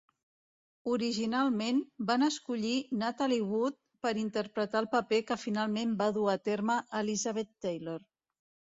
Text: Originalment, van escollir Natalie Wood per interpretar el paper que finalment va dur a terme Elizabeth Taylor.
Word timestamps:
Originalment, 0.93 1.81
van 2.07 2.29
escollir 2.29 2.73
Natalie 3.03 3.45
Wood 3.53 3.79
per 4.07 4.15
interpretar 4.25 4.83
el 4.87 4.91
paper 4.97 5.23
que 5.31 5.41
finalment 5.45 5.97
va 6.05 6.13
dur 6.21 6.29
a 6.37 6.39
terme 6.53 6.83
Elizabeth 7.05 7.57
Taylor. 7.69 8.05